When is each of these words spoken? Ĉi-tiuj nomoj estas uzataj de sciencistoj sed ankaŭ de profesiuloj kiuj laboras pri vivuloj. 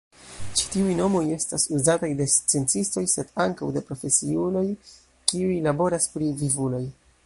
Ĉi-tiuj 0.59 0.95
nomoj 0.99 1.21
estas 1.35 1.65
uzataj 1.79 2.09
de 2.21 2.27
sciencistoj 2.37 3.05
sed 3.13 3.37
ankaŭ 3.47 3.71
de 3.77 3.87
profesiuloj 3.91 4.67
kiuj 4.97 5.65
laboras 5.71 6.13
pri 6.17 6.37
vivuloj. 6.43 6.87